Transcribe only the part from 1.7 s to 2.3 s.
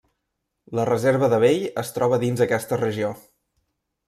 es troba